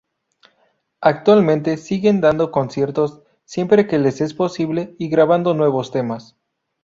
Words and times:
Actualmente 1.01 1.77
siguen 1.77 2.21
dando 2.21 2.49
conciertos 2.49 3.21
siempre 3.45 3.85
que 3.85 3.99
les 3.99 4.19
es 4.19 4.33
posible 4.33 4.95
y 4.97 5.09
grabando 5.09 5.53
nuevos 5.53 5.91
temas. 5.91 6.35